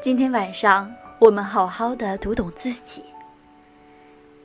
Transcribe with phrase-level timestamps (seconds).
[0.00, 3.02] 今天晚上，我们好好的读懂自己。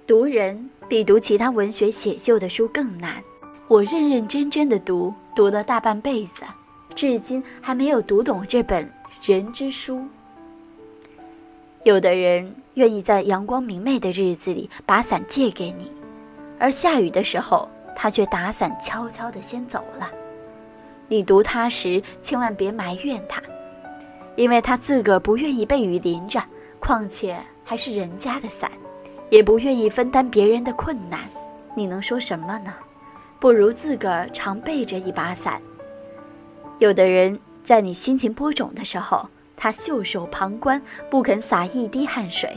[0.08, 3.24] 读人比读其他文学写就的书更难。
[3.68, 6.42] 我认认真真的读，读了大半辈子，
[6.96, 10.04] 至今还没有读懂这本人之书。
[11.84, 15.92] 有的人愿意在阳光明媚的日子里把伞借给你，
[16.58, 20.10] 而下雨的时候，他却打伞悄悄的先走了。
[21.08, 23.43] 你读他时，千万别埋怨他。
[24.36, 26.42] 因为他自个儿不愿意被雨淋着，
[26.80, 28.72] 况且还是人家的伞，
[29.30, 31.22] 也不愿意分担别人的困难，
[31.76, 32.74] 你能说什么呢？
[33.40, 35.62] 不如自个儿常备着一把伞。
[36.80, 42.50] 有的人在你心情播种的时候，他袖手旁观，不肯洒一滴汗水；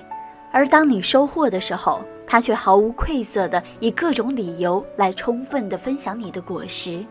[0.52, 7.04] 而当你收获的时候，他却毫无愧色地以各种理由来充分地分享你的果实。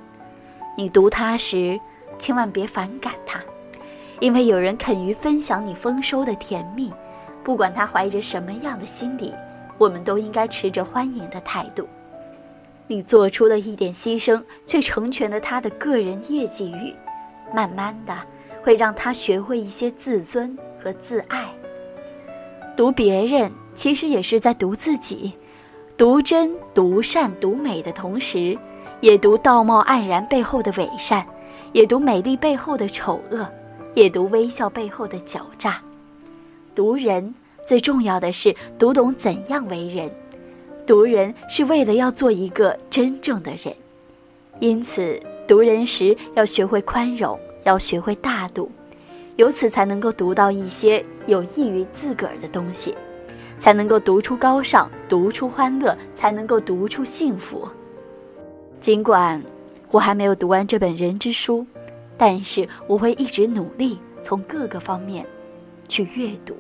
[0.78, 1.80] 你读他时，
[2.18, 3.14] 千万别反感。
[4.26, 6.92] 因为有人肯于分享你丰收的甜蜜，
[7.44, 9.32] 不管他怀着什么样的心理，
[9.78, 11.88] 我们都应该持着欢迎的态度。
[12.88, 16.96] 你做出了一点牺牲，却成全了他的个人业绩欲，
[17.54, 18.18] 慢慢的
[18.64, 21.46] 会让他学会一些自尊和自爱。
[22.76, 25.34] 读别人其实也是在读自己，
[25.96, 28.58] 读真、读善、读美的同时，
[29.02, 31.24] 也读道貌岸然背后的伪善，
[31.74, 33.48] 也读美丽背后的丑恶。
[33.96, 35.82] 也读微笑背后的狡诈，
[36.76, 37.34] 读人
[37.66, 40.12] 最重要的是读懂怎样为人，
[40.86, 43.74] 读人是为了要做一个真正的人，
[44.60, 48.70] 因此读人时要学会宽容，要学会大度，
[49.38, 52.94] 由此才能够读到一些有益于自个儿的东西，
[53.58, 57.66] 才能够读出高尚，读出欢乐，才能够读出幸福。
[58.82, 59.42] 尽管
[59.90, 61.66] 我还没有读完这本人之书。
[62.18, 65.26] 但是我会一直努力，从各个方面
[65.88, 66.56] 去阅读。